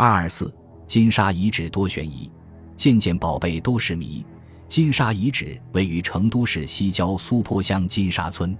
[0.00, 0.54] 二二四
[0.86, 2.30] 金沙遗址多悬疑，
[2.76, 4.24] 件件宝贝都是谜。
[4.68, 8.56] 金沙遗址位于成都市西郊苏坡乡金沙村。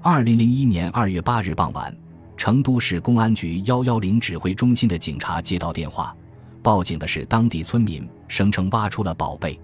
[0.00, 1.94] 二零零一年二月八日傍晚，
[2.34, 6.16] 成都市公安局幺幺零指挥中心的警察接到电话，
[6.62, 9.60] 报警的是当地村民，声称挖出了宝贝，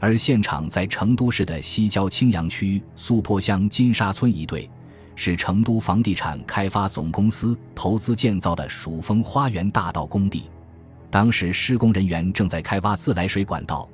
[0.00, 4.68] 而现场在成都市的西郊青羊区苏坡乡金沙村一队，
[5.20, 10.44] 是成都房地产开发总公司投资建造的蜀峰花园大道工地。
[11.10, 13.88] 当时施工人员正在开挖自来水管道，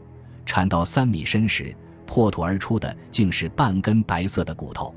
[0.45, 1.75] 铲到三米深时，
[2.05, 4.95] 破土而出的竟是半根白色的骨头。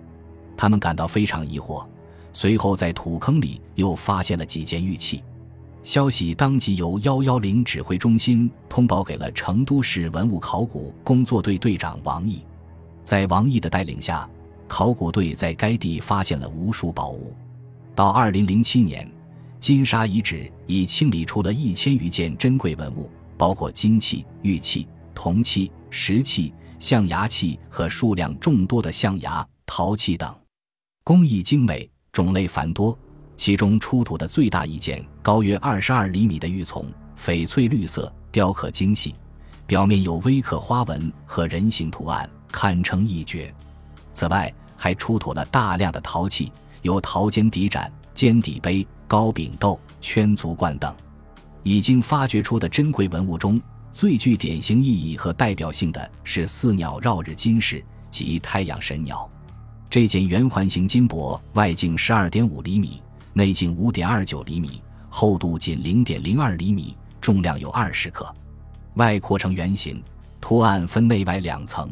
[0.57, 1.87] 他们感到非常疑惑，
[2.33, 5.23] 随后在土坑里又发现了几件玉器。
[5.81, 12.43] 消息当即由幺幺零指挥中心通报给了成都市文物考古工作队队长王毅。
[13.01, 14.29] 在王毅的带领下，
[14.67, 17.35] 考古队在该地发现了无数宝物。
[17.95, 19.09] 到二零零七年，
[19.59, 30.35] 金沙遗址已清理出了一千余件珍贵文物，包括金器、玉器、铜器、石器、象牙器和数量众多的象牙、陶器等。
[31.03, 32.97] 工艺精美，种类繁多。
[33.35, 36.85] 其中出土的最大一件，高约二十二厘米的玉琮，
[37.17, 39.13] 翡翠绿色，雕刻精细，
[39.67, 43.53] 表面有微刻花纹和人形图案，堪称一绝。
[44.17, 46.51] 此外，还出土了大量的陶器，
[46.81, 50.91] 有陶尖底盏、尖底杯、高柄豆、圈足罐等。
[51.61, 59.29] 已经发掘出的珍贵文物中，最具典型意义和代表性的是四鸟绕日金饰及太阳神鸟。
[59.87, 68.33] 这件圆环形金箔，外径十二点五厘米，内径五点二九厘米，厚度仅零点零二厘米，重量有二十克，
[68.95, 70.01] 外扩成圆形，
[70.41, 71.87] 图案分内外两层，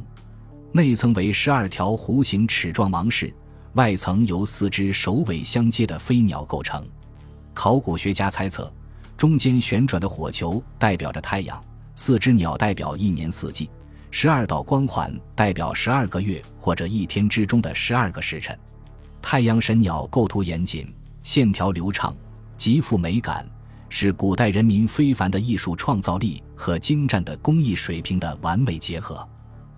[0.75, 3.33] 内层为十二条弧形齿状芒饰，
[3.75, 6.85] 外层由四只首尾相接的飞鸟构成。
[7.53, 8.69] 考古学家猜测，
[9.15, 11.63] 中间旋转的火球代表着太阳，
[11.95, 13.69] 四只鸟代表一年四季。
[14.11, 18.53] 十二道光环代表十二个月或者一天之中的十二个时辰。
[19.21, 20.93] 太阳神鸟构图严谨，
[21.23, 22.13] 线条流畅，
[22.57, 23.49] 极富美感，
[23.87, 29.25] 是古代人民非凡的艺术创造力和精湛的工艺水平的完美结合。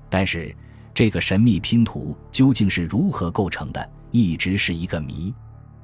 [0.10, 0.56] 但是，
[0.98, 5.32] 这个神秘拼图究竟是如何构成的，一直是一个谜。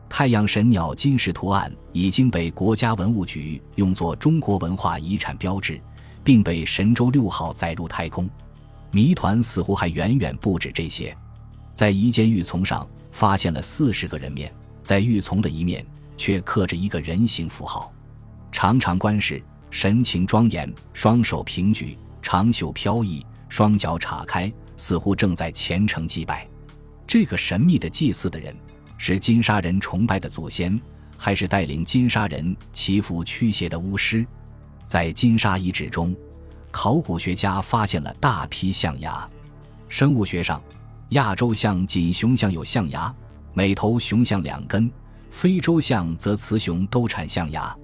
[0.09, 5.79] 太阳神鸟金饰图案已经被国家文物局用作中国文化遗产标志，
[6.23, 8.27] 并被神舟六号载入太空。
[8.89, 11.15] 谜团似乎还远远不止这些，
[11.75, 14.51] 在一件玉琮上发现了四十个人面，
[14.81, 15.85] 在玉琮的一面
[16.17, 17.93] 却刻着一个人形符号，
[18.51, 26.47] 长长观视，神情庄严，双手平举，长袖飘逸，双脚岔开，似乎正在虔诚祭拜。
[27.05, 28.55] 这个神秘的祭祀的人，
[28.97, 30.79] 是金沙人崇拜的祖先，
[31.17, 34.25] 还是带领金沙人祈福驱邪的巫师？
[34.85, 36.15] 在金沙遗址中。
[36.71, 39.29] 考古学家发现了大批象牙。
[39.87, 40.59] 生物学上，
[41.09, 43.13] 亚洲象仅雄象有象牙，
[43.53, 44.89] 每头雄象两根；
[45.29, 47.77] 非洲象则雌雄都产象牙。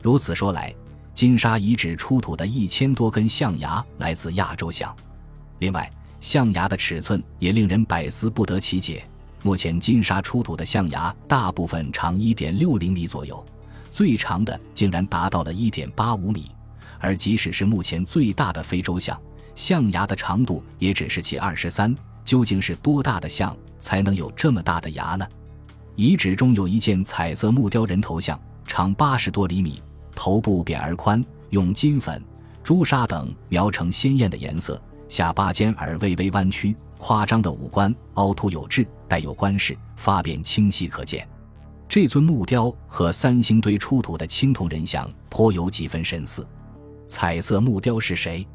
[0.00, 0.72] 如此说来，
[1.12, 4.94] 金沙遗址出土的一千多根象牙来自亚洲象。
[5.58, 5.90] 另外，
[6.20, 9.04] 象牙的尺寸也令人百思不得其解。
[9.42, 13.44] 目前金沙出土的象牙大部分长一点六厘米左右，
[13.90, 16.50] 最长的竟然达到了一点八五米。
[16.98, 19.16] 而即使是目前最大的非洲象，
[19.54, 21.94] 象牙的长度也只是其二十三。
[22.24, 25.26] 究竟是多大的象才能有这么大的牙呢？
[25.96, 29.80] 遗址中有一件彩色木雕人头像，长八十多厘米，
[30.14, 32.22] 头部扁而宽，用金粉、
[32.62, 34.78] 朱砂等描成鲜艳的颜色，
[35.08, 41.26] 下巴尖而微微弯曲，夸张的五官，凹凸有致，带有官饰，发辫清晰可见。
[41.88, 46.46] 这尊木雕和三星堆出土的青铜人像颇有几分神似。
[47.06, 48.46] 彩色木雕是谁？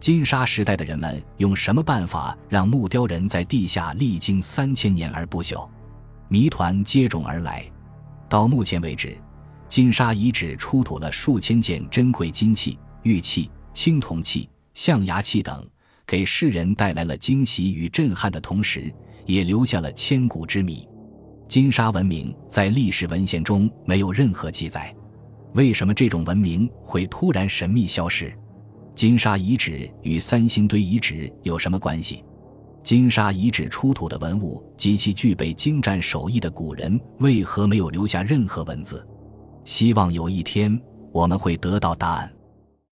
[0.00, 5.68] 金沙时代的人们用什么办法让木雕人在地下历经三千年而不朽？
[6.26, 7.64] 谜团接踵而来。
[8.28, 9.16] 到目前为止，
[9.68, 15.64] 金沙遗址出土了数千件珍贵金器、玉器、青铜器、象牙器等，
[16.12, 18.92] 给世人带来了惊喜与震撼的同时，
[19.24, 20.86] 也留下了千古之谜。
[21.48, 24.94] 金沙文明在历史文献中没有任何记载。
[25.54, 28.30] 为什么这种文明会突然神秘消失？
[28.94, 32.22] 金沙遗址与三星堆遗址有什么关系？
[32.82, 39.02] 金沙遗址出土的文物及其具备精湛手艺的古人为何没有留下任何文字？
[39.64, 40.78] 希望有一天
[41.10, 42.30] 我们会得到答案。